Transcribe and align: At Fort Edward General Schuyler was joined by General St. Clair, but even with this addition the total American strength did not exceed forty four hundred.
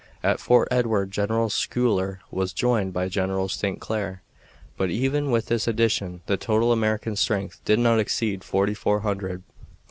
At 0.23 0.39
Fort 0.39 0.67
Edward 0.71 1.11
General 1.11 1.51
Schuyler 1.51 2.21
was 2.31 2.53
joined 2.53 2.91
by 2.91 3.07
General 3.07 3.47
St. 3.47 3.79
Clair, 3.79 4.23
but 4.75 4.89
even 4.89 5.29
with 5.29 5.45
this 5.45 5.67
addition 5.67 6.21
the 6.25 6.37
total 6.37 6.71
American 6.71 7.15
strength 7.15 7.63
did 7.65 7.77
not 7.77 7.99
exceed 7.99 8.43
forty 8.43 8.73
four 8.73 9.01
hundred. 9.01 9.43